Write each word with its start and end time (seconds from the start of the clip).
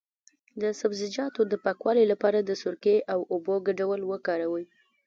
د 0.61 0.63
سبزیجاتو 0.79 1.41
د 1.51 1.53
پاکوالي 1.65 2.05
لپاره 2.11 2.39
د 2.41 2.51
سرکې 2.61 2.97
او 3.13 3.19
اوبو 3.33 3.55
ګډول 3.67 4.01
وکاروئ 4.11 4.65